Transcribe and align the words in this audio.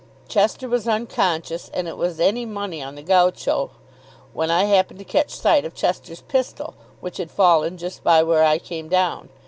Chester 0.27 0.67
was 0.67 0.87
unconscious, 0.87 1.69
and 1.75 1.87
it 1.87 1.95
was 1.95 2.19
any 2.19 2.43
money 2.43 2.81
on 2.81 2.95
the 2.95 3.03
Gaucho, 3.03 3.69
when 4.33 4.49
I 4.49 4.63
happened 4.63 4.97
to 4.97 5.05
catch 5.05 5.29
sight 5.29 5.63
of 5.63 5.75
Chester's 5.75 6.21
pistol, 6.21 6.73
which 7.01 7.17
had 7.17 7.29
fallen 7.29 7.77
just 7.77 8.03
by 8.03 8.23
where 8.23 8.41
I 8.43 8.57
came 8.57 8.89
down. 8.89 9.29